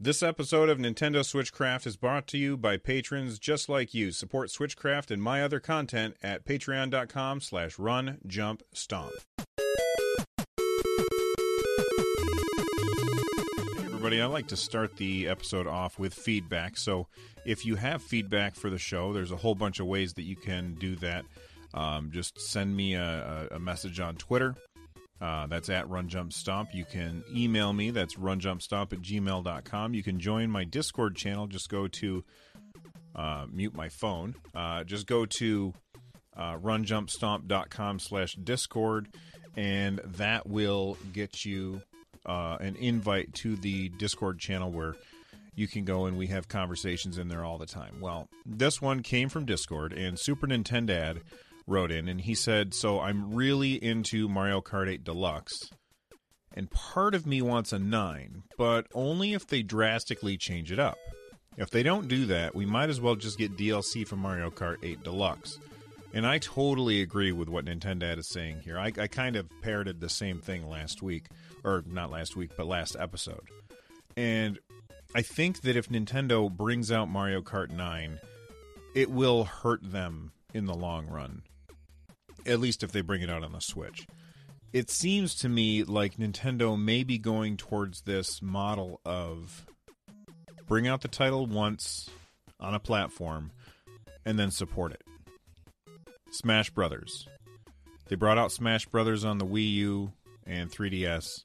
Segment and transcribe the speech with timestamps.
[0.00, 4.10] This episode of Nintendo Switchcraft is brought to you by patrons just like you.
[4.10, 9.12] Support Switchcraft and my other content at patreon.com slash run jump stomp.
[13.84, 16.76] Everybody, I like to start the episode off with feedback.
[16.76, 17.06] So
[17.46, 20.34] if you have feedback for the show, there's a whole bunch of ways that you
[20.34, 21.24] can do that.
[21.72, 24.56] Um, just send me a, a, a message on Twitter.
[25.24, 26.74] Uh, that's at Run Jump Stomp.
[26.74, 27.88] You can email me.
[27.88, 29.94] That's runjumpstomp at gmail.com.
[29.94, 31.46] You can join my Discord channel.
[31.46, 32.22] Just go to
[33.16, 34.34] uh, mute my phone.
[34.54, 35.72] Uh, just go to
[36.36, 39.08] uh, runjumpstomp.com slash Discord,
[39.56, 41.80] and that will get you
[42.26, 44.94] uh, an invite to the Discord channel where
[45.54, 47.98] you can go and we have conversations in there all the time.
[47.98, 51.18] Well, this one came from Discord, and Super Nintendo
[51.66, 55.70] wrote in and he said, So I'm really into Mario Kart 8 Deluxe.
[56.56, 60.96] And part of me wants a 9, but only if they drastically change it up.
[61.56, 64.76] If they don't do that, we might as well just get DLC for Mario Kart
[64.82, 65.58] 8 Deluxe.
[66.12, 68.78] And I totally agree with what Nintendo is saying here.
[68.78, 71.26] I, I kind of parroted the same thing last week,
[71.64, 73.48] or not last week, but last episode.
[74.16, 74.60] And
[75.16, 78.20] I think that if Nintendo brings out Mario Kart 9,
[78.94, 81.42] it will hurt them in the long run
[82.46, 84.06] at least if they bring it out on the Switch.
[84.72, 89.66] It seems to me like Nintendo may be going towards this model of
[90.66, 92.10] bring out the title once
[92.58, 93.52] on a platform
[94.24, 95.02] and then support it.
[96.30, 97.28] Smash Brothers.
[98.08, 100.12] They brought out Smash Brothers on the Wii U
[100.46, 101.44] and 3DS,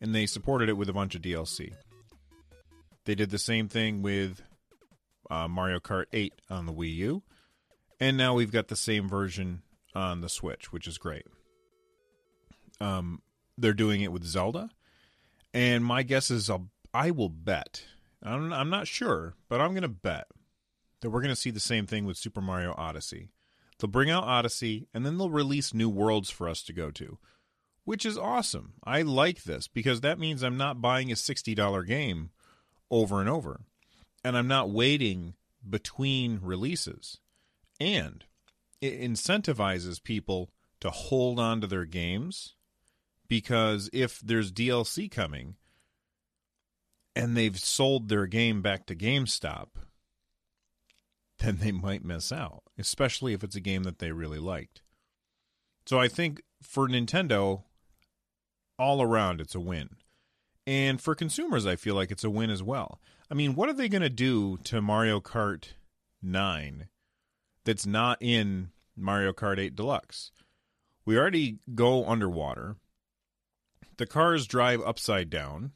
[0.00, 1.74] and they supported it with a bunch of DLC.
[3.04, 4.42] They did the same thing with
[5.30, 7.22] uh, Mario Kart 8 on the Wii U,
[8.00, 9.62] and now we've got the same version
[9.94, 11.26] on the Switch, which is great.
[12.80, 13.22] Um,
[13.58, 14.70] they're doing it with Zelda,
[15.52, 17.84] and my guess is I'll, I will bet.
[18.22, 20.28] I'm, I'm not sure, but I'm going to bet
[21.00, 23.28] that we're going to see the same thing with Super Mario Odyssey.
[23.78, 27.18] They'll bring out Odyssey, and then they'll release new worlds for us to go to,
[27.84, 28.74] which is awesome.
[28.84, 32.30] I like this because that means I'm not buying a $60 game
[32.90, 33.62] over and over,
[34.22, 35.34] and I'm not waiting
[35.68, 37.18] between releases.
[37.78, 38.24] And
[38.80, 42.54] it incentivizes people to hold on to their games
[43.28, 45.56] because if there's DLC coming
[47.14, 49.68] and they've sold their game back to GameStop,
[51.38, 54.82] then they might miss out, especially if it's a game that they really liked.
[55.86, 57.62] So I think for Nintendo,
[58.78, 59.90] all around, it's a win.
[60.66, 63.00] And for consumers, I feel like it's a win as well.
[63.30, 65.68] I mean, what are they going to do to Mario Kart
[66.22, 66.88] 9
[67.64, 70.32] that's not in Mario Kart 8 Deluxe.
[71.04, 72.76] We already go underwater.
[73.96, 75.72] The cars drive upside down.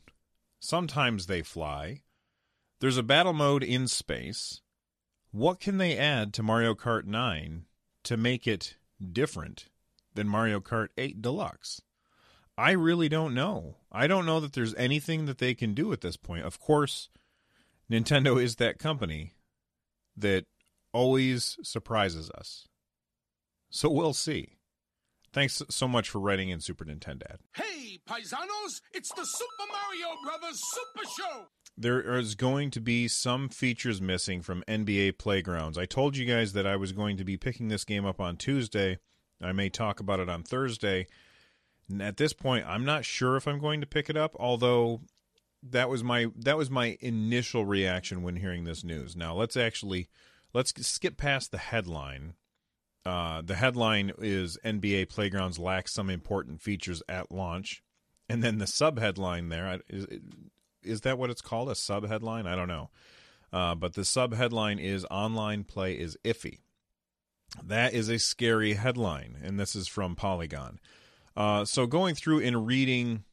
[0.61, 2.03] Sometimes they fly.
[2.81, 4.61] There's a battle mode in space.
[5.31, 7.65] What can they add to Mario Kart 9
[8.05, 8.77] to make it
[9.12, 9.69] different
[10.15, 11.83] than Mario Kart 8 Deluxe?
[12.56, 13.78] I really don't know.
[13.91, 16.44] I don't know that there's anything that they can do at this point.
[16.44, 17.09] Of course,
[17.91, 19.34] Nintendo is that company
[20.17, 20.47] that
[20.94, 22.66] always surprises us.
[23.69, 24.56] So we'll see.
[25.32, 27.37] Thanks so much for writing in Super Nintendo.
[27.56, 31.47] Hey, paisanos, it's the Super Mario Brothers Super Show.
[31.77, 35.77] There is going to be some features missing from NBA Playgrounds.
[35.77, 38.37] I told you guys that I was going to be picking this game up on
[38.37, 38.99] Tuesday.
[39.43, 41.09] I may talk about it on Thursday.
[41.91, 45.00] And at this point, I'm not sure if I'm going to pick it up, although
[45.69, 49.17] that was my that was my initial reaction when hearing this news.
[49.17, 50.08] Now, let's actually
[50.55, 52.35] let's skip past the headline
[53.06, 57.83] uh, the headline is NBA Playgrounds lack some important features at launch.
[58.29, 60.06] And then the subheadline there is,
[60.83, 61.69] is that what it's called?
[61.69, 62.47] A subheadline?
[62.47, 62.91] I don't know.
[63.53, 66.61] Uh, but the subheadline is Online Play is Iffy.
[67.62, 69.37] That is a scary headline.
[69.43, 70.81] And this is from Polygon.
[71.37, 73.25] Uh, so going through and reading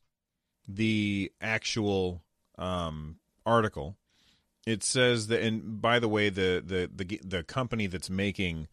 [0.68, 2.24] the actual
[2.58, 3.96] um, article,
[4.66, 8.68] it says that, and by the way, the, the, the, the company that's making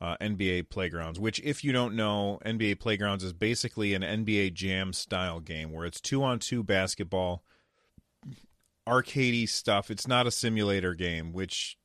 [0.00, 4.92] uh, NBA Playgrounds, which, if you don't know, NBA Playgrounds is basically an NBA Jam
[4.92, 7.44] style game where it's two on two basketball
[8.86, 9.90] arcadey stuff.
[9.90, 11.78] It's not a simulator game, which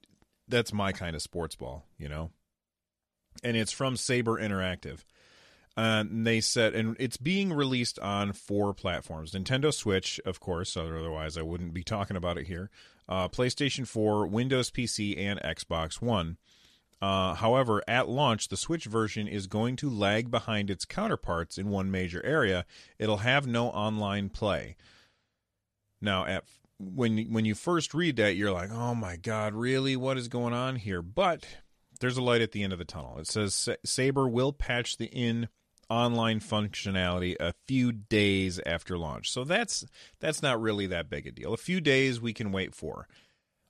[0.47, 2.31] that's my kind of sports ball, you know.
[3.43, 5.03] And it's from Saber Interactive.
[5.77, 10.75] Uh, and they said, and it's being released on four platforms: Nintendo Switch, of course.
[10.75, 12.71] Otherwise, I wouldn't be talking about it here.
[13.09, 16.37] Uh, PlayStation 4, Windows PC, and Xbox One.
[17.01, 21.69] Uh, however, at launch, the Switch version is going to lag behind its counterparts in
[21.69, 22.65] one major area.
[22.97, 24.75] It'll have no online play.
[26.01, 26.43] Now, at
[26.79, 29.95] when when you first read that, you're like, "Oh my God, really?
[29.95, 31.45] What is going on here?" But
[31.99, 33.17] there's a light at the end of the tunnel.
[33.19, 35.49] It says Saber will patch the in
[35.89, 39.31] online functionality a few days after launch.
[39.31, 39.85] So that's
[40.19, 41.53] that's not really that big a deal.
[41.53, 43.07] A few days we can wait for.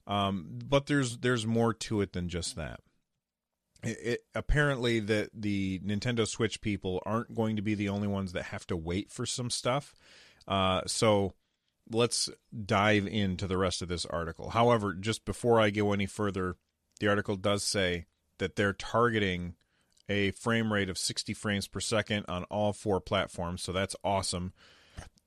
[0.06, 2.80] Um, but there's there's more to it than just that.
[3.84, 8.34] It, it, apparently that the Nintendo Switch people aren't going to be the only ones
[8.34, 9.94] that have to wait for some stuff.
[10.48, 11.34] Uh, so
[11.92, 12.30] let's
[12.66, 14.50] dive into the rest of this article.
[14.50, 16.56] However, just before I go any further,
[17.00, 18.06] the article does say
[18.40, 19.56] that they're targeting
[20.10, 24.54] a frame rate of 60 frames per second on all four platforms, so that's awesome.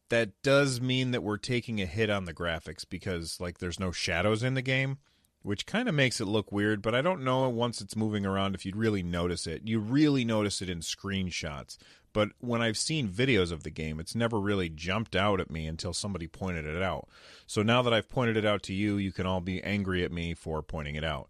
[0.08, 3.92] That does mean that we're taking a hit on the graphics because like there's no
[3.92, 4.98] shadows in the game,
[5.42, 8.54] which kind of makes it look weird, but I don't know once it's moving around
[8.54, 9.62] if you'd really notice it.
[9.64, 11.78] You really notice it in screenshots,
[12.12, 15.66] but when I've seen videos of the game, it's never really jumped out at me
[15.66, 17.08] until somebody pointed it out.
[17.46, 20.12] So now that I've pointed it out to you, you can all be angry at
[20.12, 21.28] me for pointing it out.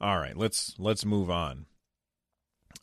[0.00, 1.66] All right, let's let's move on.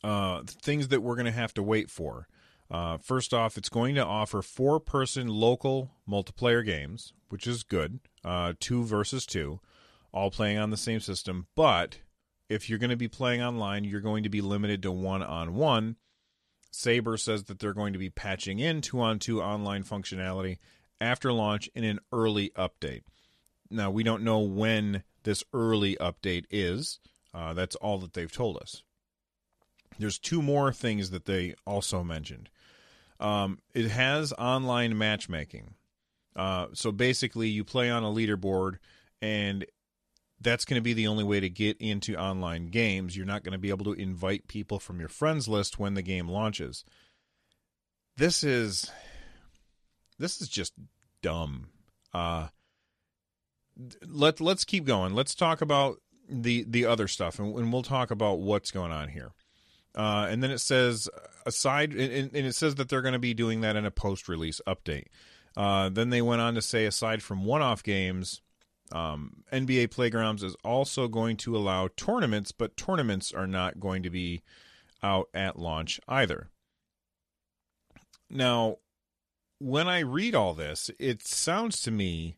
[0.06, 2.28] Uh, things that we're going to have to wait for.
[2.70, 8.00] Uh, first off, it's going to offer four person local multiplayer games, which is good.
[8.24, 9.60] Uh, two versus two,
[10.12, 11.48] all playing on the same system.
[11.56, 11.98] But
[12.50, 15.56] if you're going to be playing online, you're going to be limited to one on
[15.56, 15.96] one.
[16.70, 20.60] Saber says that they're going to be patching in two on two online functionality
[21.02, 23.02] after launch in an early update.
[23.72, 27.00] Now, we don't know when this early update is.
[27.34, 28.84] Uh, that's all that they've told us.
[30.00, 32.50] There's two more things that they also mentioned.
[33.20, 35.76] Um, it has online matchmaking.
[36.36, 38.78] Uh, so basically, you play on a leaderboard,
[39.22, 39.66] and
[40.42, 43.16] that's going to be the only way to get into online games.
[43.16, 46.02] You're not going to be able to invite people from your friends list when the
[46.02, 46.84] game launches.
[48.18, 48.92] This is
[50.20, 50.74] this is just
[51.22, 51.68] dumb.
[52.14, 52.48] Uh,
[54.06, 55.14] let let's keep going.
[55.14, 59.10] Let's talk about the the other stuff, and, and we'll talk about what's going on
[59.10, 59.32] here.
[59.96, 61.10] Uh, and then it says
[61.46, 64.60] aside, and, and, it says that they're going to be doing that in a post-release
[64.68, 65.06] update.
[65.56, 68.42] Uh, then they went on to say, aside from one-off games,
[68.92, 74.10] um, NBA Playgrounds is also going to allow tournaments, but tournaments are not going to
[74.10, 74.42] be
[75.02, 76.50] out at launch either.
[78.30, 78.78] Now,
[79.60, 82.38] when I read all this, it sounds to me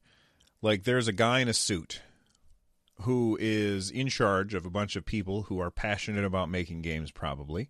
[0.62, 2.02] like there's a guy in a suit
[3.02, 7.12] who is in charge of a bunch of people who are passionate about making games,
[7.12, 7.70] probably.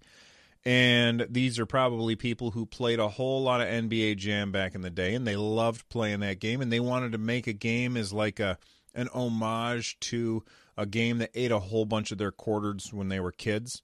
[0.65, 4.81] And these are probably people who played a whole lot of NBA Jam back in
[4.81, 7.95] the day, and they loved playing that game, and they wanted to make a game
[7.95, 8.57] as like a
[8.93, 10.43] an homage to
[10.75, 13.83] a game that ate a whole bunch of their quarters when they were kids.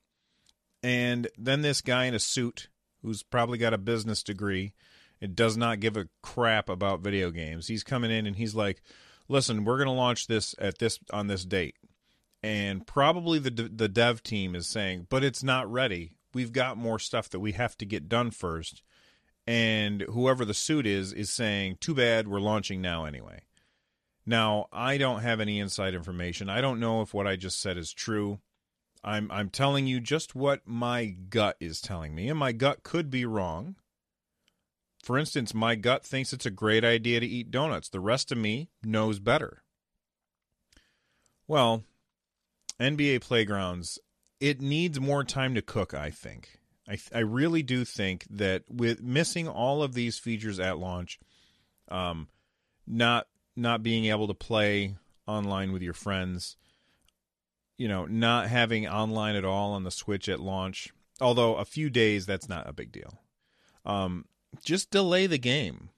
[0.82, 2.68] And then this guy in a suit,
[3.02, 4.74] who's probably got a business degree,
[5.22, 7.68] and does not give a crap about video games.
[7.68, 8.82] He's coming in and he's like,
[9.28, 11.76] listen, we're going to launch this at this on this date.
[12.42, 16.12] And probably the the dev team is saying, but it's not ready.
[16.34, 18.84] We've got more stuff that we have to get done first.
[19.46, 23.42] And whoever the suit is is saying, "Too bad, we're launching now anyway."
[24.26, 26.50] Now, I don't have any inside information.
[26.50, 28.40] I don't know if what I just said is true.
[29.04, 33.10] I'm I'm telling you just what my gut is telling me, and my gut could
[33.10, 33.76] be wrong.
[35.04, 37.90] For instance, my gut thinks it's a great idea to eat donuts.
[37.90, 39.62] The rest of me knows better.
[41.46, 41.84] Well,
[42.80, 44.00] NBA Playgrounds,
[44.40, 46.58] it needs more time to cook, I think.
[46.88, 51.20] I, I really do think that with missing all of these features at launch,
[51.90, 52.30] um,
[52.88, 54.96] not not being able to play
[55.28, 56.56] online with your friends,
[57.78, 60.92] you know, not having online at all on the Switch at launch,
[61.22, 63.20] although a few days that's not a big deal.
[63.86, 64.26] Um,
[64.64, 65.90] just delay the game.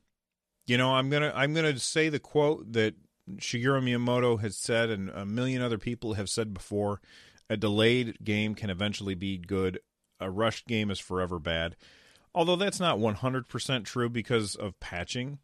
[0.67, 2.95] You know, I'm gonna I'm gonna say the quote that
[3.37, 7.01] Shigeru Miyamoto has said, and a million other people have said before:
[7.49, 9.79] a delayed game can eventually be good.
[10.19, 11.75] A rushed game is forever bad.
[12.33, 15.39] Although that's not 100% true because of patching.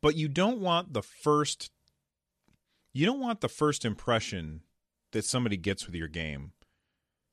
[0.00, 1.70] But you don't want the first
[2.92, 4.62] you don't want the first impression
[5.12, 6.52] that somebody gets with your game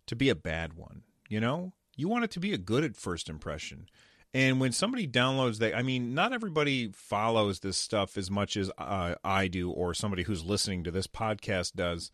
[0.08, 1.72] to be a bad one, you know?
[1.96, 3.88] You want it to be a good at first impression.
[4.34, 8.72] And when somebody downloads that, I mean, not everybody follows this stuff as much as
[8.80, 12.12] uh, I do, or somebody who's listening to this podcast does.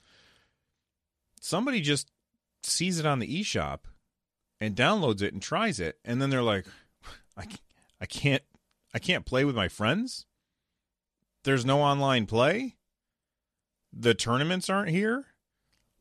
[1.40, 2.12] Somebody just
[2.62, 3.80] sees it on the eShop
[4.60, 6.66] and downloads it and tries it, and then they're like,
[7.38, 7.46] I,
[8.02, 8.44] I can't,
[8.94, 10.26] I can't play with my friends.
[11.46, 12.76] There's no online play.
[13.94, 15.28] The tournaments aren't here.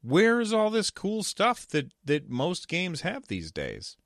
[0.03, 3.97] Where is all this cool stuff that that most games have these days?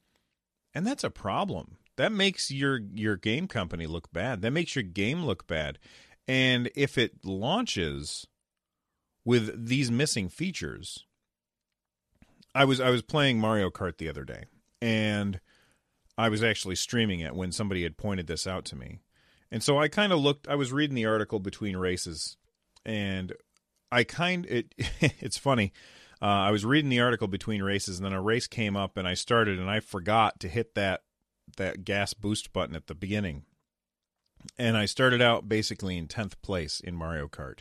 [0.74, 4.42] And that's a problem that makes your your game company look bad.
[4.42, 5.78] That makes your game look bad.
[6.26, 8.26] And if it launches
[9.24, 11.06] with these missing features,
[12.56, 14.46] I was I was playing Mario Kart the other day,
[14.80, 15.38] and
[16.18, 18.98] I was actually streaming it when somebody had pointed this out to me.
[19.52, 20.48] And so I kind of looked.
[20.48, 22.36] I was reading the article between races,
[22.84, 23.32] and
[23.92, 24.74] I kind it.
[25.20, 25.72] It's funny.
[26.20, 29.06] Uh, I was reading the article between races, and then a race came up, and
[29.06, 31.02] I started, and I forgot to hit that
[31.56, 33.44] that gas boost button at the beginning.
[34.58, 37.60] And I started out basically in 10th place in Mario Kart.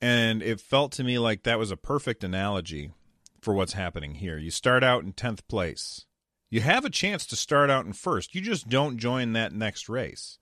[0.00, 2.92] And it felt to me like that was a perfect analogy
[3.40, 4.38] for what's happening here.
[4.38, 6.06] You start out in 10th place.
[6.50, 8.34] You have a chance to start out in first.
[8.34, 10.38] You just don't join that next race.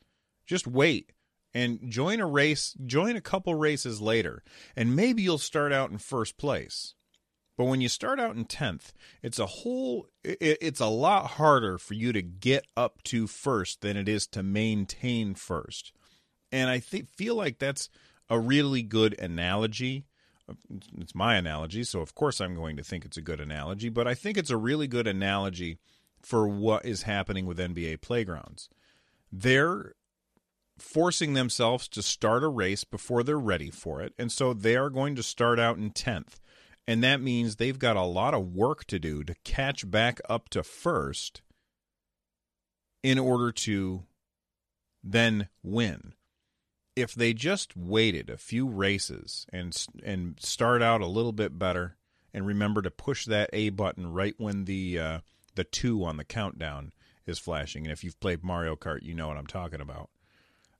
[0.46, 1.12] Just wait
[1.52, 4.42] and join a race, join a couple races later,
[4.76, 6.94] and maybe you'll start out in first place.
[7.56, 11.78] But when you start out in 10th, it's a whole it, it's a lot harder
[11.78, 15.92] for you to get up to first than it is to maintain first.
[16.52, 17.88] And I th- feel like that's
[18.28, 20.04] a really good analogy.
[20.48, 20.54] Uh,
[20.98, 24.06] it's my analogy, so of course I'm going to think it's a good analogy, but
[24.06, 25.78] I think it's a really good analogy
[26.22, 28.68] for what is happening with NBA playgrounds.
[29.32, 29.94] They're
[30.78, 34.90] forcing themselves to start a race before they're ready for it, and so they are
[34.90, 36.38] going to start out in 10th.
[36.88, 40.48] And that means they've got a lot of work to do to catch back up
[40.50, 41.42] to first
[43.02, 44.04] in order to
[45.02, 46.12] then win.
[46.94, 51.96] If they just waited a few races and and start out a little bit better
[52.32, 55.18] and remember to push that A button right when the uh,
[55.56, 56.92] the 2 on the countdown
[57.26, 60.08] is flashing and if you've played Mario Kart you know what I'm talking about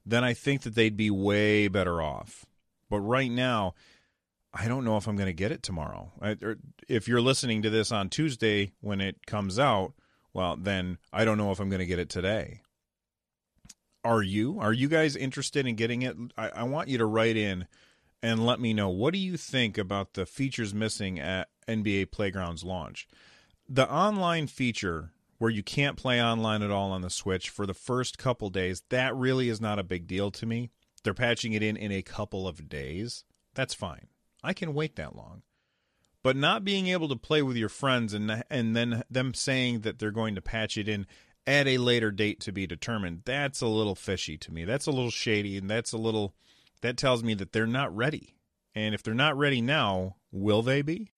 [0.07, 2.47] then I think that they'd be way better off.
[2.89, 3.75] But right now,
[4.59, 6.13] I don't know if I'm going to get it tomorrow.
[6.21, 6.57] I, er,
[6.89, 9.93] if you're listening to this on Tuesday when it comes out,
[10.33, 12.63] well, then I don't know if I'm going to get it today.
[14.03, 14.59] Are you?
[14.59, 16.17] Are you guys interested in getting it?
[16.39, 17.67] I, I want you to write in
[18.23, 22.65] and let me know what do you think about the features missing at NBA Playground's
[22.65, 23.07] launch.
[23.69, 27.75] The online feature where you can't play online at all on the Switch for the
[27.75, 30.71] first couple days, that really is not a big deal to me.
[31.03, 33.25] They're patching it in in a couple of days.
[33.55, 34.07] That's fine.
[34.47, 35.43] I can wait that long.
[36.23, 39.99] But not being able to play with your friends and and then them saying that
[39.99, 41.07] they're going to patch it in
[41.47, 44.65] at a later date to be determined, that's a little fishy to me.
[44.65, 46.35] That's a little shady and that's a little
[46.81, 48.35] that tells me that they're not ready.
[48.75, 51.11] And if they're not ready now, will they be?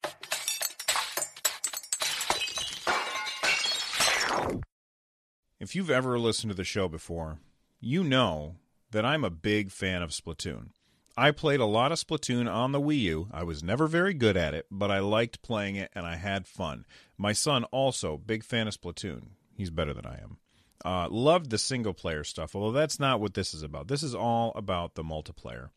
[5.60, 7.40] If you've ever listened to the show before,
[7.80, 8.56] you know
[8.90, 10.70] that I'm a big fan of Splatoon.
[11.18, 13.28] I played a lot of Splatoon on the Wii U.
[13.32, 16.46] I was never very good at it, but I liked playing it and I had
[16.46, 16.86] fun.
[17.16, 19.30] My son also big fan of Splatoon.
[19.56, 20.36] He's better than I am.
[20.84, 23.88] Uh, loved the single player stuff, although that's not what this is about.
[23.88, 25.70] This is all about the multiplayer.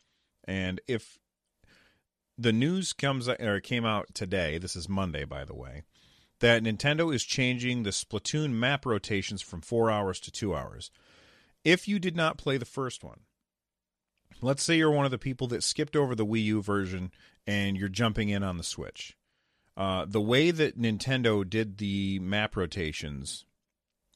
[0.43, 1.17] And if
[2.37, 5.81] the news comes or came out today, this is Monday, by the way,
[6.39, 10.91] that Nintendo is changing the Splatoon map rotations from four hours to two hours.
[11.65, 13.21] If you did not play the first one,
[14.41, 17.11] let's say you're one of the people that skipped over the Wii U version
[17.47, 19.15] and you're jumping in on the Switch.
[19.77, 23.45] Uh, the way that Nintendo did the map rotations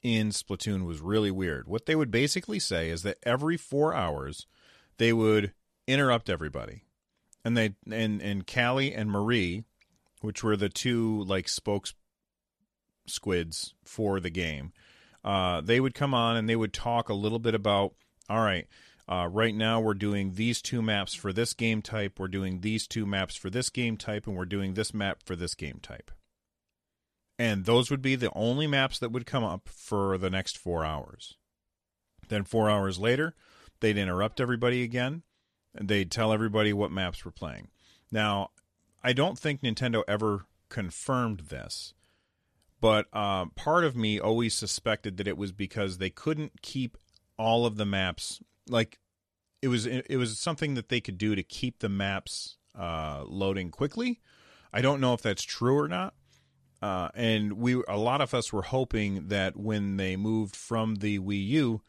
[0.04, 1.68] in Splatoon was really weird.
[1.68, 4.46] What they would basically say is that every four hours
[4.98, 5.54] they would
[5.88, 6.84] interrupt everybody,
[7.44, 9.64] and they and and Callie and Marie,
[10.22, 11.94] which were the two like spokes
[13.08, 14.74] squids for the game,
[15.24, 17.94] uh, they would come on and they would talk a little bit about
[18.30, 18.68] all right
[19.08, 22.88] uh, right now, we're doing these two maps for this game type, we're doing these
[22.88, 26.10] two maps for this game type, and we're doing this map for this game type.
[27.38, 30.84] And those would be the only maps that would come up for the next four
[30.84, 31.36] hours.
[32.30, 33.36] Then, four hours later,
[33.80, 35.22] they'd interrupt everybody again,
[35.76, 37.68] and they'd tell everybody what maps we're playing.
[38.12, 38.50] Now,
[39.04, 41.94] I don't think Nintendo ever confirmed this,
[42.82, 46.98] but uh, part of me always suspected that it was because they couldn't keep
[47.38, 49.00] all of the maps like
[49.62, 53.72] it was it was something that they could do to keep the maps uh, loading
[53.72, 54.22] quickly.
[54.74, 56.14] I don't know if that's true or not,
[56.82, 61.20] Uh, and we a lot of us were hoping that when they moved from the
[61.20, 61.82] Wii U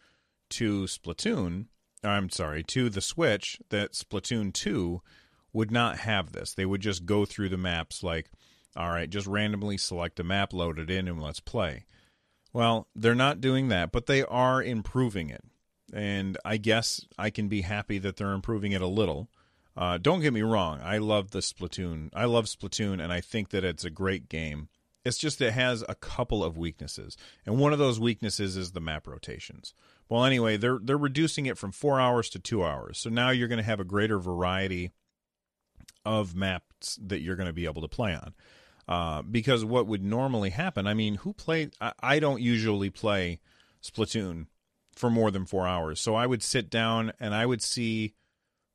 [0.51, 1.67] to Splatoon,
[2.05, 5.03] I'm sorry, to the Switch, that Splatoon 2
[5.53, 6.55] would not have this.
[6.55, 8.31] They would just go through the maps like,
[8.77, 11.85] all right, just randomly select a map, load it in, and let's play.
[12.53, 15.45] Well, they're not doing that, but they are improving it.
[15.93, 19.29] And I guess I can be happy that they're improving it a little.
[19.77, 22.09] Uh, don't get me wrong, I love the Splatoon.
[22.15, 24.69] I love Splatoon, and I think that it's a great game.
[25.05, 28.81] It's just it has a couple of weaknesses, and one of those weaknesses is the
[28.81, 29.75] map rotations.
[30.09, 33.49] Well, anyway, they're they're reducing it from four hours to two hours, so now you're
[33.49, 34.93] going to have a greater variety
[36.05, 38.35] of maps that you're going to be able to play on.
[38.89, 41.75] Uh, because what would normally happen, I mean, who played?
[41.81, 43.41] I, I don't usually play
[43.83, 44.47] Splatoon
[44.97, 48.15] for more than four hours, so I would sit down and I would see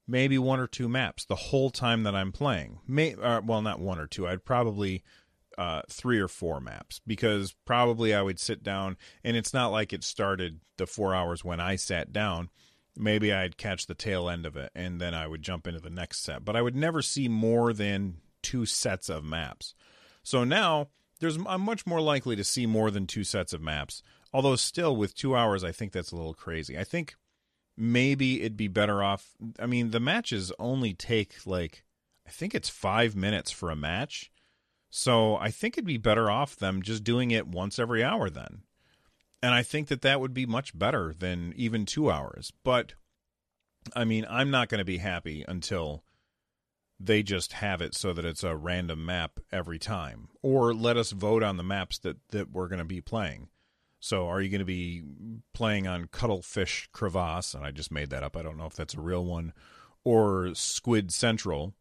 [0.08, 2.80] maybe one or two maps the whole time that I'm playing.
[2.88, 4.28] May, uh, well, not one or two.
[4.28, 5.04] I'd probably
[5.58, 9.94] uh, three or four maps because probably I would sit down and it's not like
[9.94, 12.50] it started the four hours when I sat down.
[12.96, 15.90] Maybe I'd catch the tail end of it and then I would jump into the
[15.90, 19.76] next set, but I would never see more than two sets of maps.
[20.24, 24.04] So now there's I'm much more likely to see more than two sets of maps.
[24.34, 26.78] Although still with 2 hours I think that's a little crazy.
[26.78, 27.16] I think
[27.78, 31.84] maybe it'd be better off I mean the matches only take like
[32.28, 34.32] I think it's 5 minutes for a match.
[34.90, 38.64] So I think it'd be better off them just doing it once every hour then.
[39.42, 42.52] And I think that that would be much better than even 2 hours.
[42.64, 42.94] But
[43.96, 46.04] I mean, I'm not going to be happy until
[47.00, 51.12] they just have it so that it's a random map every time or let us
[51.12, 53.50] vote on the maps that that we're going to be playing
[54.02, 55.04] so are you going to be
[55.54, 57.54] playing on cuttlefish crevasse?
[57.54, 58.36] And i just made that up.
[58.36, 59.54] I don't know if that's a real one
[60.04, 61.76] or squid central.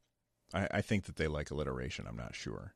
[0.54, 2.06] I, I think that they like alliteration.
[2.06, 2.74] I'm not sure.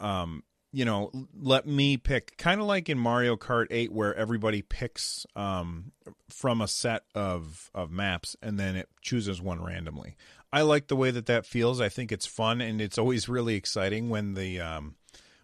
[0.00, 4.60] Um you know let me pick kind of like in mario kart 8 where everybody
[4.60, 5.92] picks um
[6.28, 10.16] from a set of of maps and then it chooses one randomly.
[10.52, 11.80] I like the way that that feels.
[11.80, 14.94] I think it's fun and it's always really exciting when the um,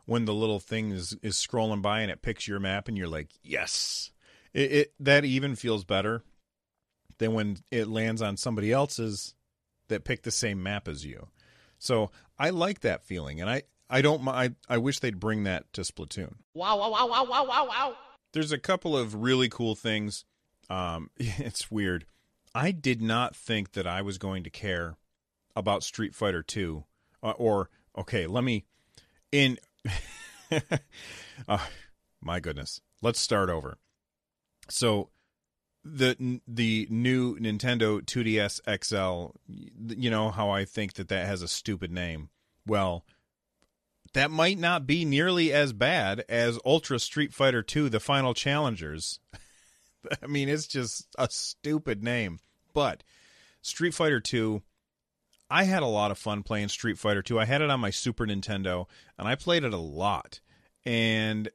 [0.06, 3.08] when the little thing is is scrolling by and it picks your map and you're
[3.08, 4.10] like, yes.
[4.52, 6.22] It, it that even feels better
[7.18, 9.34] than when it lands on somebody else's
[9.88, 11.28] that picked the same map as you.
[11.78, 15.72] So I like that feeling, and I I don't I I wish they'd bring that
[15.74, 16.34] to Splatoon.
[16.54, 16.78] Wow!
[16.78, 16.90] Wow!
[16.90, 17.06] Wow!
[17.08, 17.24] Wow!
[17.24, 17.46] Wow!
[17.46, 17.66] Wow!
[17.68, 17.96] Wow!
[18.32, 20.24] There's a couple of really cool things.
[20.70, 22.06] Um, it's weird.
[22.54, 24.96] I did not think that I was going to care
[25.56, 26.84] about Street Fighter 2
[27.22, 28.64] uh, or okay, let me
[29.32, 29.58] in
[31.48, 31.58] uh,
[32.22, 32.80] my goodness.
[33.02, 33.78] Let's start over.
[34.68, 35.10] So
[35.84, 39.36] the the new Nintendo 2DS XL,
[39.94, 42.30] you know how I think that that has a stupid name.
[42.66, 43.04] Well,
[44.14, 49.20] that might not be nearly as bad as Ultra Street Fighter 2 The Final Challengers.
[50.22, 52.38] I mean, it's just a stupid name.
[52.72, 53.02] But
[53.60, 54.62] Street Fighter 2,
[55.50, 57.38] I had a lot of fun playing Street Fighter 2.
[57.38, 58.86] I had it on my Super Nintendo
[59.18, 60.40] and I played it a lot.
[60.84, 61.50] And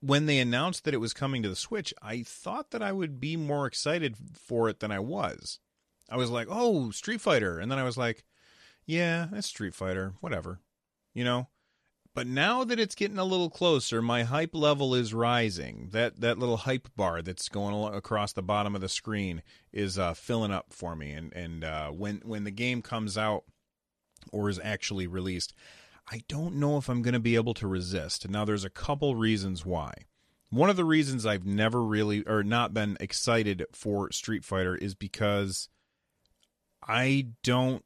[0.00, 3.20] when they announced that it was coming to the Switch, I thought that I would
[3.20, 5.60] be more excited for it than I was.
[6.10, 8.24] I was like, "Oh, Street Fighter." And then I was like,
[8.84, 10.60] "Yeah, it's Street Fighter, whatever."
[11.14, 11.48] You know?
[12.14, 15.88] But now that it's getting a little closer, my hype level is rising.
[15.90, 20.14] That that little hype bar that's going across the bottom of the screen is uh,
[20.14, 21.10] filling up for me.
[21.10, 23.42] And and uh, when when the game comes out
[24.30, 25.54] or is actually released,
[26.10, 28.28] I don't know if I'm going to be able to resist.
[28.28, 29.92] Now, there's a couple reasons why.
[30.50, 34.94] One of the reasons I've never really or not been excited for Street Fighter is
[34.94, 35.68] because
[36.86, 37.84] I don't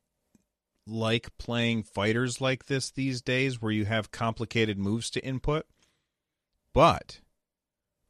[0.88, 5.66] like playing fighters like this these days where you have complicated moves to input.
[6.72, 7.20] But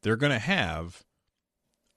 [0.03, 1.05] they're going to have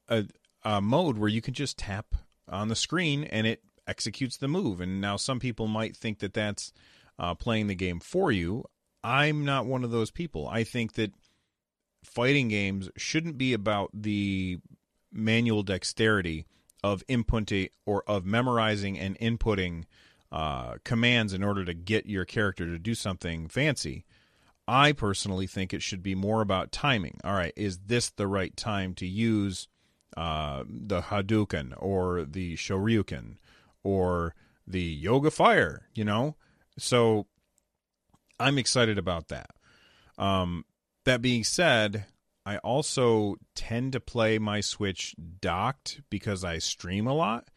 [0.07, 0.25] a,
[0.63, 2.15] a mode where you can just tap
[2.47, 4.81] on the screen and it executes the move.
[4.81, 6.73] And now some people might think that that's
[7.19, 8.65] uh, playing the game for you.
[9.03, 10.47] I'm not one of those people.
[10.47, 11.13] I think that
[12.03, 14.59] fighting games shouldn't be about the
[15.11, 16.45] manual dexterity
[16.83, 19.85] of inputting or of memorizing and inputting
[20.31, 24.05] uh, commands in order to get your character to do something fancy.
[24.67, 27.19] I personally think it should be more about timing.
[27.23, 29.67] All right, is this the right time to use
[30.15, 33.37] uh, the Hadouken or the Shoryuken
[33.83, 35.89] or the Yoga Fire?
[35.93, 36.37] You know,
[36.77, 37.27] so
[38.39, 39.49] I'm excited about that.
[40.17, 40.65] Um,
[41.03, 42.05] that being said,
[42.45, 47.49] I also tend to play my Switch docked because I stream a lot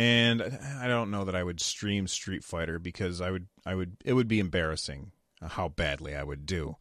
[0.00, 3.98] and I don't know that I would stream Street Fighter because I would I would
[4.02, 5.12] it would be embarrassing.
[5.42, 6.76] how badly I would do.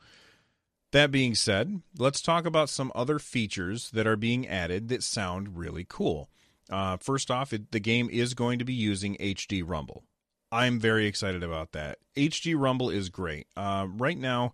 [0.91, 5.57] That being said, let's talk about some other features that are being added that sound
[5.57, 6.29] really cool.
[6.71, 10.05] Uh, first off, it, the game is going to be using HD Rumble.
[10.49, 11.99] I'm very excited about that.
[12.15, 13.47] HD Rumble is great.
[13.57, 14.53] Uh, right now,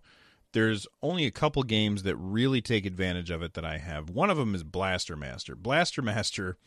[0.52, 4.10] there's only a couple games that really take advantage of it that I have.
[4.10, 5.54] One of them is Blaster Master.
[5.54, 6.58] Blaster Master,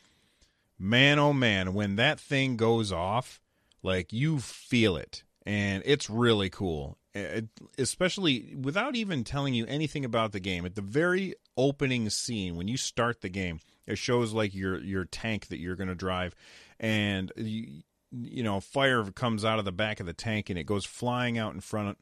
[0.80, 3.42] man oh man, when that thing goes off,
[3.84, 6.98] like you feel it, and it's really cool.
[7.14, 10.66] It, especially without even telling you anything about the game.
[10.66, 15.06] At the very opening scene, when you start the game, it shows like your your
[15.06, 16.36] tank that you're going to drive,
[16.80, 20.66] and you, you know fire comes out of the back of the tank and it
[20.66, 21.98] goes flying out in front,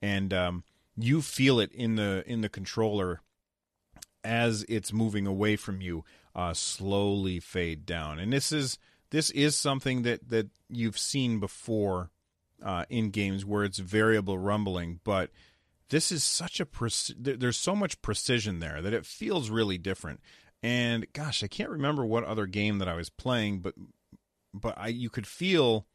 [0.00, 0.64] and um,
[0.96, 3.20] you feel it in the in the controller
[4.24, 8.18] as it's moving away from you, uh, slowly fade down.
[8.18, 8.78] And this is
[9.10, 12.10] this is something that that you've seen before
[12.62, 15.30] uh, in games where it's variable rumbling, but
[15.90, 16.66] this is such a
[17.18, 20.20] there's so much precision there that it feels really different.
[20.62, 23.74] And gosh, I can't remember what other game that I was playing, but
[24.54, 25.86] but I you could feel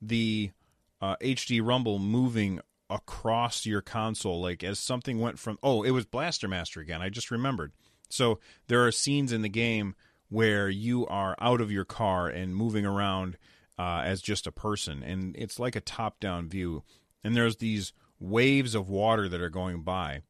[0.00, 0.52] the
[1.00, 6.04] uh, HD rumble moving across your console, like as something went from oh, it was
[6.04, 7.02] Blaster Master again.
[7.02, 7.72] I just remembered.
[8.12, 9.94] So there are scenes in the game
[10.28, 13.38] where you are out of your car and moving around
[13.78, 16.82] uh, as just a person, and it's like a top-down view.
[17.24, 20.20] And there's these waves of water that are going by,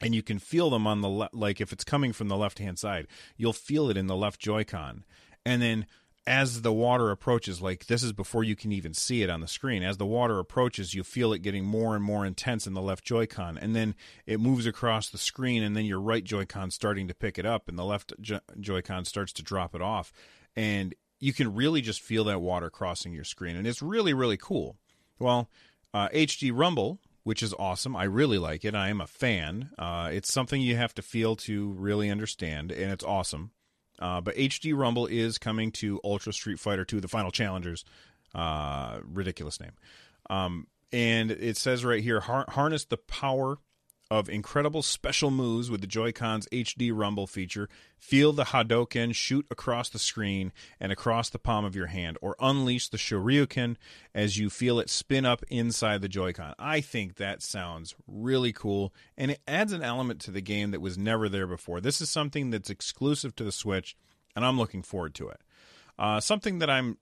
[0.00, 1.34] and you can feel them on the left.
[1.34, 5.04] Like if it's coming from the left-hand side, you'll feel it in the left Joy-Con,
[5.44, 5.86] and then
[6.26, 9.48] as the water approaches, like this is before you can even see it on the
[9.48, 12.82] screen, as the water approaches, you feel it getting more and more intense in the
[12.82, 13.58] left Joy-Con.
[13.58, 13.94] And then
[14.26, 17.68] it moves across the screen, and then your right Joy-Con starting to pick it up,
[17.68, 18.12] and the left
[18.60, 20.12] Joy-Con starts to drop it off.
[20.54, 23.56] And you can really just feel that water crossing your screen.
[23.56, 24.76] And it's really, really cool.
[25.18, 25.48] Well,
[25.92, 27.96] uh, HD Rumble, which is awesome.
[27.96, 28.74] I really like it.
[28.74, 29.70] I am a fan.
[29.78, 33.50] Uh, it's something you have to feel to really understand, and it's awesome.
[34.02, 37.84] Uh, but HD Rumble is coming to Ultra Street Fighter 2, the final challengers.
[38.34, 39.72] Uh, ridiculous name.
[40.28, 43.58] Um, and it says right here har- harness the power
[44.12, 47.66] of incredible special moves with the Joy-Con's HD Rumble feature.
[47.96, 52.36] Feel the Hadoken shoot across the screen and across the palm of your hand, or
[52.38, 53.76] unleash the Shoryuken
[54.14, 56.54] as you feel it spin up inside the Joy-Con.
[56.58, 60.82] I think that sounds really cool, and it adds an element to the game that
[60.82, 61.80] was never there before.
[61.80, 63.96] This is something that's exclusive to the Switch,
[64.36, 65.40] and I'm looking forward to it.
[65.98, 66.98] Uh, something that I'm,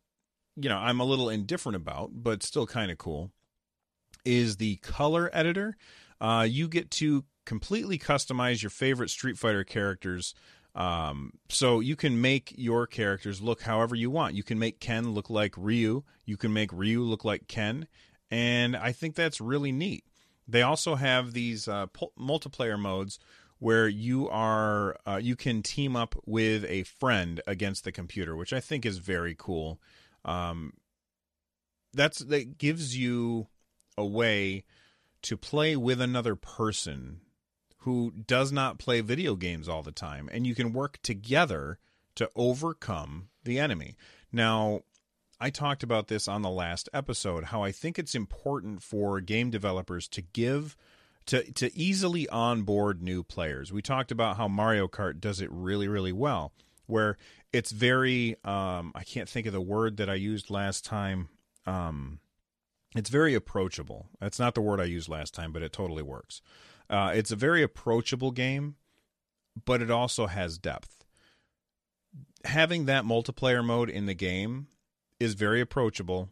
[0.54, 3.32] you know, I'm a little indifferent about, but still kind of cool,
[4.24, 5.76] is the color editor.
[6.20, 10.34] Uh, you get to completely customize your favorite Street Fighter characters.
[10.74, 14.34] Um, so you can make your characters look however you want.
[14.34, 16.04] You can make Ken look like Ryu.
[16.24, 17.88] You can make Ryu look like Ken,
[18.30, 20.04] and I think that's really neat.
[20.46, 21.86] They also have these uh,
[22.18, 23.18] multiplayer modes
[23.58, 28.52] where you are uh, you can team up with a friend against the computer, which
[28.52, 29.80] I think is very cool.
[30.24, 30.74] Um,
[31.92, 33.48] that's that gives you
[33.96, 34.64] a way
[35.22, 37.20] to play with another person
[37.78, 41.78] who does not play video games all the time, and you can work together
[42.14, 43.96] to overcome the enemy.
[44.30, 44.82] Now,
[45.40, 49.50] I talked about this on the last episode how I think it's important for game
[49.50, 50.76] developers to give
[51.26, 53.72] to to easily onboard new players.
[53.72, 56.52] We talked about how Mario Kart does it really really well
[56.90, 57.16] where
[57.52, 61.28] it's very um, I can't think of the word that I used last time
[61.66, 62.18] um,
[62.94, 64.08] it's very approachable.
[64.20, 66.42] That's not the word I used last time, but it totally works.
[66.88, 68.76] Uh, it's a very approachable game,
[69.64, 71.04] but it also has depth.
[72.44, 74.66] Having that multiplayer mode in the game
[75.20, 76.30] is very approachable,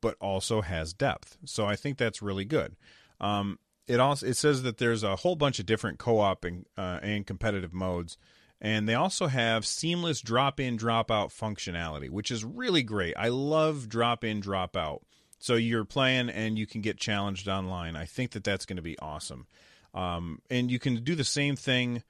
[0.00, 1.36] but also has depth.
[1.44, 2.74] So I think that's really good.
[3.20, 7.00] Um, it also it says that there's a whole bunch of different co-op and, uh,
[7.02, 8.16] and competitive modes,
[8.60, 13.14] and they also have seamless drop-in drop-out functionality, which is really great.
[13.16, 15.02] I love drop-in drop-out
[15.40, 17.96] so you're playing and you can get challenged online.
[17.96, 19.46] I think that that's going to be awesome.
[19.94, 22.04] Um, and you can do the same thing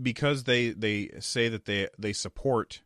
[0.00, 2.82] because they they say that they they support.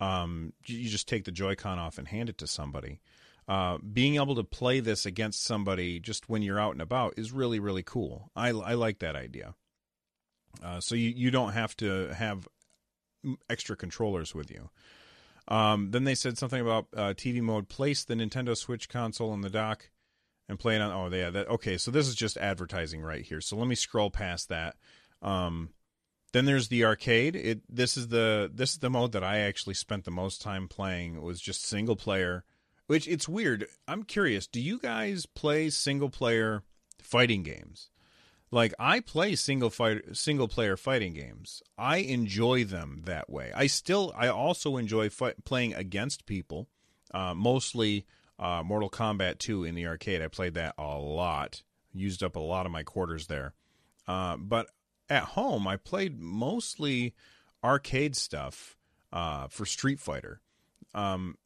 [0.00, 3.00] Um, you just take the Joy-Con off and hand it to somebody.
[3.46, 7.32] Uh, being able to play this against somebody just when you're out and about is
[7.32, 8.30] really really cool.
[8.34, 9.54] I I like that idea.
[10.62, 12.48] Uh, so you you don't have to have
[13.48, 14.70] extra controllers with you.
[15.48, 17.68] Um, then they said something about uh, TV mode.
[17.68, 19.90] Place the Nintendo Switch console in the dock
[20.48, 20.92] and play it on.
[20.92, 21.30] Oh, yeah.
[21.30, 21.76] That okay.
[21.76, 23.40] So this is just advertising right here.
[23.40, 24.76] So let me scroll past that.
[25.22, 25.70] Um,
[26.32, 27.34] then there's the arcade.
[27.34, 30.68] It this is the this is the mode that I actually spent the most time
[30.68, 31.16] playing.
[31.16, 32.44] It was just single player,
[32.86, 33.66] which it's weird.
[33.88, 34.46] I'm curious.
[34.46, 36.62] Do you guys play single player
[37.02, 37.90] fighting games.
[38.52, 41.62] Like I play single fight single player fighting games.
[41.78, 43.52] I enjoy them that way.
[43.54, 46.68] I still I also enjoy fight, playing against people.
[47.12, 48.06] Uh, mostly
[48.38, 50.22] uh, Mortal Kombat 2 in the arcade.
[50.22, 51.62] I played that a lot.
[51.92, 53.54] Used up a lot of my quarters there.
[54.08, 54.68] Uh, but
[55.08, 57.14] at home, I played mostly
[57.62, 58.76] arcade stuff
[59.12, 60.40] uh, for Street Fighter.
[60.94, 61.36] Um,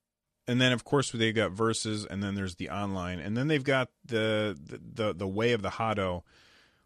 [0.46, 3.64] and then of course they've got verses, and then there's the online, and then they've
[3.64, 6.22] got the the the, the way of the Hado,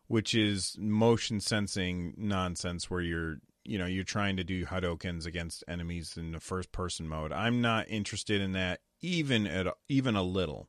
[0.09, 5.65] which is motion sensing nonsense where you're you know you're trying to do Hadokens against
[5.69, 7.33] enemies in the first person mode.
[7.33, 10.69] I'm not interested in that even at even a little.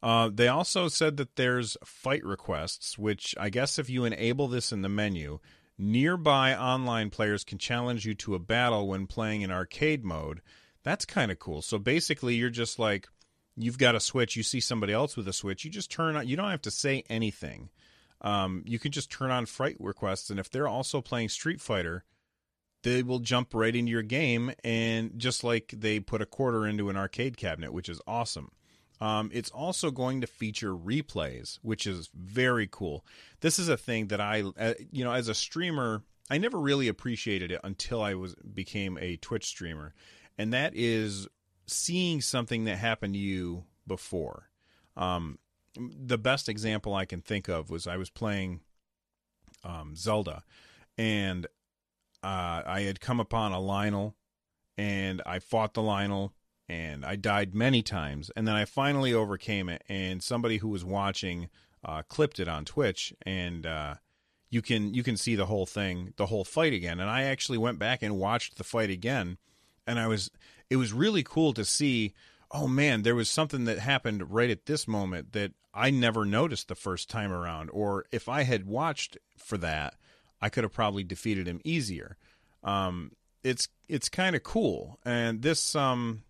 [0.00, 4.70] Uh, they also said that there's fight requests, which I guess if you enable this
[4.70, 5.40] in the menu,
[5.76, 10.40] nearby online players can challenge you to a battle when playing in arcade mode
[10.88, 11.60] that's kind of cool.
[11.62, 13.08] So basically, you're just like,
[13.58, 14.36] you've got a switch.
[14.36, 15.64] You see somebody else with a switch.
[15.64, 16.26] You just turn on.
[16.26, 17.70] You don't have to say anything.
[18.20, 22.04] Um, you can just turn on fight requests, and if they're also playing Street Fighter,
[22.82, 26.90] they will jump right into your game, and just like they put a quarter into
[26.90, 28.50] an arcade cabinet, which is awesome.
[29.00, 33.04] Um, it's also going to feature replays, which is very cool.
[33.40, 36.88] This is a thing that I, uh, you know, as a streamer, I never really
[36.88, 39.94] appreciated it until I was became a Twitch streamer
[40.38, 41.26] and that is
[41.68, 44.48] seeing something that happened to you before.
[44.96, 45.38] Um,
[45.76, 48.60] the best example I can think of was I was playing
[49.62, 50.42] um, Zelda,
[50.96, 51.46] and
[52.22, 54.14] uh, I had come upon a Lynel,
[54.76, 56.32] and I fought the Lynel,
[56.68, 60.84] and I died many times, and then I finally overcame it, and somebody who was
[60.84, 61.48] watching
[61.84, 63.94] uh, clipped it on Twitch, and uh,
[64.50, 67.58] you can you can see the whole thing, the whole fight again, and I actually
[67.58, 69.38] went back and watched the fight again
[69.88, 70.30] and I was
[70.70, 72.14] it was really cool to see
[72.50, 76.66] oh man there was something that happened right at this moment that I never noticed
[76.68, 77.70] the first time around.
[77.72, 79.94] Or if I had watched for that
[80.40, 82.16] I could have probably defeated him easier.
[82.64, 83.12] Um,
[83.44, 84.98] it's it's kind of cool.
[85.04, 86.22] And this um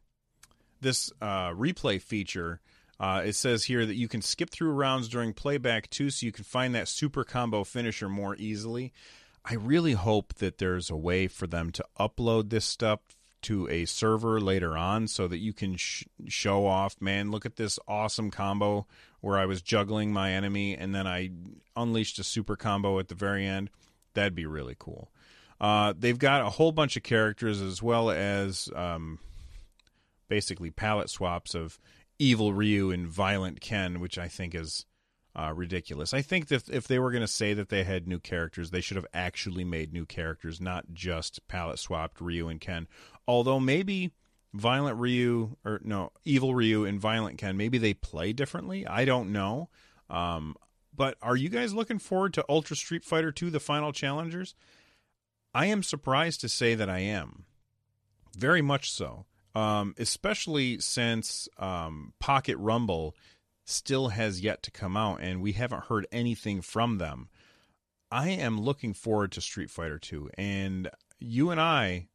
[0.80, 2.60] this uh, replay feature
[3.00, 6.32] uh, it says here that you can skip through rounds during playback too, so you
[6.32, 8.92] can find that super combo finisher more easily.
[9.44, 13.00] I really hope that there's a way for them to upload this stuff
[13.42, 17.56] to a server later on so that you can sh- show off, man, look at
[17.56, 18.86] this awesome combo
[19.20, 21.30] where I was juggling my enemy and then I
[21.76, 23.70] unleashed a super combo at the very end.
[24.14, 25.10] That'd be really cool.
[25.60, 29.18] Uh, they've got a whole bunch of characters as well as um,
[30.28, 31.78] basically palette swaps of
[32.18, 34.86] Evil Ryu and Violent Ken, which I think is
[35.38, 36.12] uh, ridiculous.
[36.12, 38.80] I think that if they were going to say that they had new characters, they
[38.80, 42.88] should have actually made new characters, not just palette swapped Ryu and Ken.
[43.28, 44.10] Although maybe
[44.52, 48.84] Violent Ryu or no Evil Ryu and Violent Ken, maybe they play differently.
[48.84, 49.68] I don't know.
[50.10, 50.56] Um,
[50.94, 54.56] but are you guys looking forward to Ultra Street Fighter 2 The Final Challengers?
[55.54, 57.44] I am surprised to say that I am.
[58.36, 59.26] Very much so.
[59.54, 63.14] Um, especially since um, Pocket Rumble
[63.68, 67.28] still has yet to come out and we haven't heard anything from them.
[68.10, 72.08] I am looking forward to Street Fighter 2 and you and I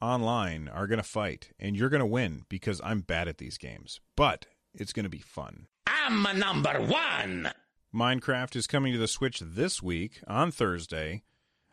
[0.00, 3.58] online are going to fight and you're going to win because I'm bad at these
[3.58, 4.00] games.
[4.16, 5.66] But it's going to be fun.
[5.86, 7.50] I'm a number 1.
[7.92, 11.22] Minecraft is coming to the Switch this week on Thursday.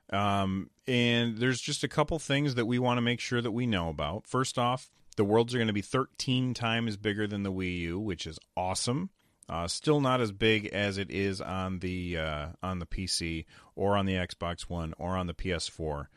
[0.10, 3.68] Um, and there's just a couple things that we want to make sure that we
[3.68, 4.26] know about.
[4.26, 8.00] First off, the worlds are going to be 13 times bigger than the Wii U,
[8.00, 9.12] which is awesome.
[9.50, 13.96] Uh, still not as big as it is on the uh, on the PC or
[13.96, 16.08] on the Xbox One or on the PS4.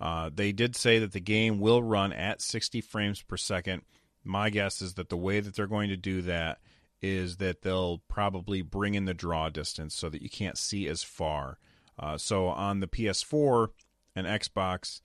[0.00, 3.82] Uh, they did say that the game will run at 60 frames per second.
[4.22, 6.58] My guess is that the way that they're going to do that
[7.02, 11.02] is that they'll probably bring in the draw distance so that you can't see as
[11.02, 11.58] far.
[11.98, 13.68] Uh, so on the PS4
[14.14, 15.00] and Xbox,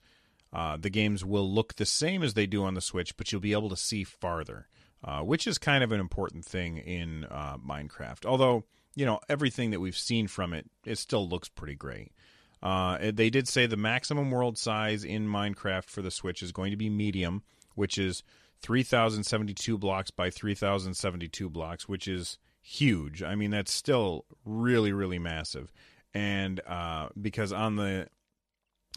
[0.52, 3.40] uh, the games will look the same as they do on the Switch, but you'll
[3.40, 4.68] be able to see farther
[5.04, 8.26] uh, which is kind of an important thing in uh, Minecraft.
[8.26, 12.12] Although, you know, everything that we've seen from it, it still looks pretty great.
[12.62, 16.70] Uh, they did say the maximum world size in Minecraft for the Switch is going
[16.70, 17.42] to be medium,
[17.74, 18.22] which is
[18.60, 23.22] 3,072 blocks by 3,072 blocks, which is huge.
[23.22, 25.72] I mean, that's still really, really massive.
[26.14, 28.06] And uh, because on the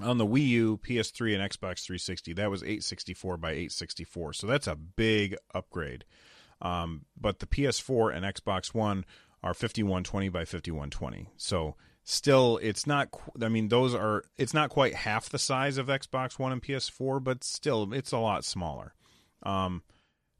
[0.01, 4.33] on the Wii U, PS3, and Xbox 360, that was 864 by 864.
[4.33, 6.05] So that's a big upgrade.
[6.61, 9.05] Um, but the PS4 and Xbox One
[9.43, 11.29] are 5120 by 5120.
[11.37, 13.09] So still, it's not.
[13.41, 14.23] I mean, those are.
[14.37, 18.17] It's not quite half the size of Xbox One and PS4, but still, it's a
[18.17, 18.93] lot smaller.
[19.43, 19.83] Um,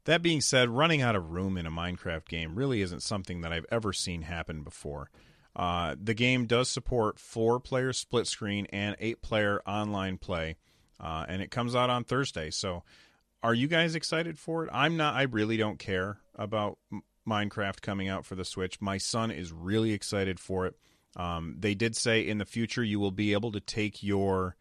[0.04, 3.52] That being said, running out of room in a Minecraft game really isn't something that
[3.52, 5.10] I've ever seen happen before.
[5.56, 10.56] Uh, the game does support four player split screen and eight player online play,
[11.00, 12.50] uh, and it comes out on Thursday.
[12.50, 12.84] So,
[13.42, 14.70] are you guys excited for it?
[14.70, 15.14] I'm not.
[15.14, 16.78] I really don't care about
[17.26, 18.82] Minecraft coming out for the Switch.
[18.82, 20.74] My son is really excited for it.
[21.16, 24.56] Um, they did say in the future you will be able to take your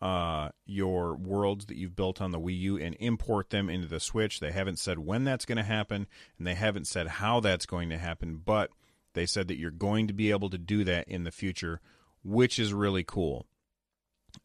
[0.00, 3.98] uh, your worlds that you've built on the Wii U and import them into the
[3.98, 4.38] Switch.
[4.38, 6.06] They haven't said when that's going to happen,
[6.38, 8.70] and they haven't said how that's going to happen, but
[9.16, 11.80] they said that you're going to be able to do that in the future,
[12.22, 13.46] which is really cool.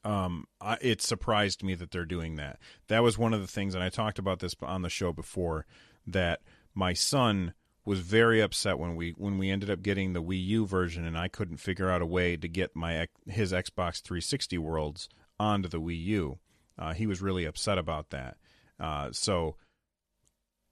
[0.06, 2.58] Um, I, it surprised me that they're doing that.
[2.88, 5.66] That was one of the things, and I talked about this on the show before,
[6.08, 6.40] that
[6.74, 7.54] my son
[7.84, 11.18] was very upset when we when we ended up getting the Wii U version, and
[11.18, 15.82] I couldn't figure out a way to get my his Xbox 360 worlds onto the
[15.82, 16.40] Wii U.
[16.80, 18.38] Uh, he was really upset about that.
[18.80, 19.58] Uh, so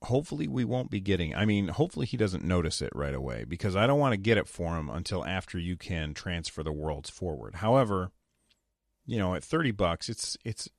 [0.04, 3.76] hopefully we won't be getting i mean hopefully he doesn't notice it right away because
[3.76, 7.10] i don't want to get it for him until after you can transfer the worlds
[7.10, 7.56] forward.
[7.56, 8.12] However
[9.06, 10.70] you know at 30 bucks it's it's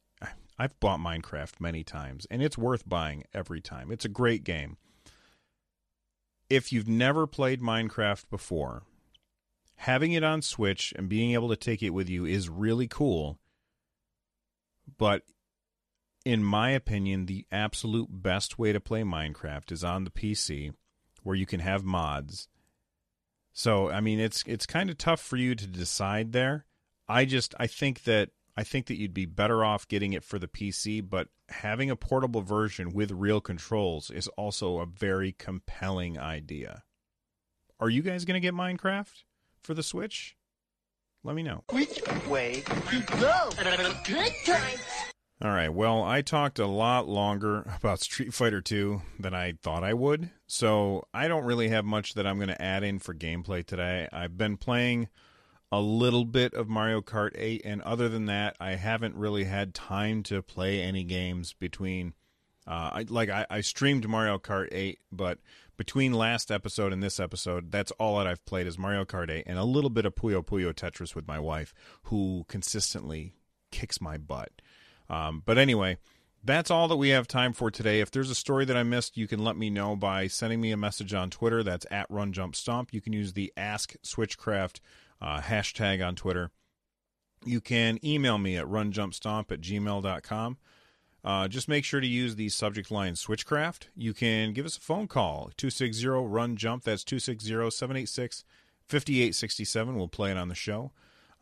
[0.59, 3.90] i've bought minecraft many times and it's worth buying every time.
[3.90, 4.76] It's a great game.
[6.48, 8.85] If you've never played minecraft before
[9.76, 13.38] having it on switch and being able to take it with you is really cool
[14.98, 15.22] but
[16.24, 20.72] in my opinion, the absolute best way to play Minecraft is on the PC,
[21.22, 22.48] where you can have mods.
[23.52, 26.66] So, I mean, it's it's kind of tough for you to decide there.
[27.09, 30.38] I just I think that I think that you'd be better off getting it for
[30.38, 36.18] the PC, but having a portable version with real controls is also a very compelling
[36.18, 36.85] idea.
[37.80, 39.24] Are you guys going to get Minecraft
[39.62, 40.37] for the Switch?
[41.24, 41.64] Let me know.
[41.72, 43.50] Which way to go?
[44.04, 44.80] Good times.
[45.42, 45.72] All right.
[45.72, 50.31] Well, I talked a lot longer about Street Fighter 2 than I thought I would.
[50.46, 54.07] So I don't really have much that I'm going to add in for gameplay today.
[54.12, 55.09] I've been playing
[55.72, 59.72] a little bit of Mario Kart 8, and other than that, I haven't really had
[59.72, 62.14] time to play any games between.
[62.66, 65.38] Uh, I, like I, I streamed Mario Kart 8, but
[65.76, 69.44] between last episode and this episode, that's all that I've played is Mario Kart 8
[69.46, 71.72] and a little bit of Puyo Puyo Tetris with my wife,
[72.05, 73.33] who consistently
[73.70, 74.50] kicks my butt.
[75.11, 75.99] Um, but anyway,
[76.42, 78.01] that's all that we have time for today.
[78.01, 80.70] If there's a story that I missed, you can let me know by sending me
[80.70, 81.62] a message on Twitter.
[81.62, 82.92] That's at RunJumpStomp.
[82.92, 84.81] You can use the Ask Switchcraft
[85.20, 86.51] uh, hashtag on Twitter.
[87.44, 90.59] You can email me at runjumpstomp at gmail.com.
[91.23, 93.88] Uh, just make sure to use the subject line Switchcraft.
[93.94, 96.85] You can give us a phone call, 260 Run Jump.
[96.85, 98.44] That's 260 786
[98.87, 99.96] 5867.
[99.96, 100.92] We'll play it on the show.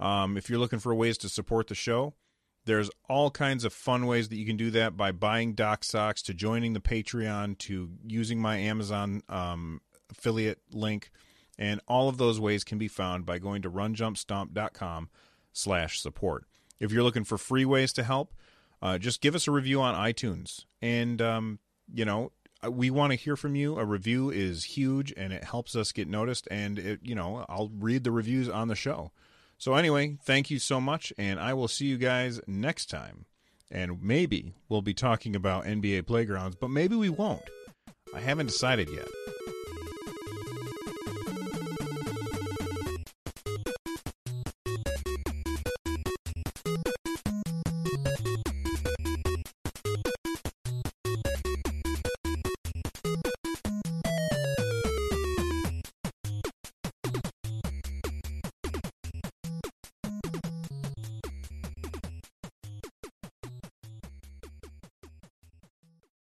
[0.01, 2.15] Um, if you're looking for ways to support the show,
[2.69, 6.21] there's all kinds of fun ways that you can do that by buying Dock Socks,
[6.23, 11.11] to joining the Patreon, to using my Amazon um, affiliate link,
[11.59, 15.09] and all of those ways can be found by going to runjumpstomp.com
[15.53, 16.45] slash support.
[16.79, 18.35] If you're looking for free ways to help,
[18.83, 20.67] uh, just give us a review on iTunes.
[20.83, 21.59] And, um,
[21.93, 23.79] you know, uh, we want to hear from you.
[23.79, 26.47] A review is huge and it helps us get noticed.
[26.51, 29.11] And, it, you know, I'll read the reviews on the show.
[29.59, 33.27] So, anyway, thank you so much, and I will see you guys next time.
[33.71, 37.43] And maybe we'll be talking about NBA playgrounds, but maybe we won't.
[38.15, 39.09] I haven't decided yet.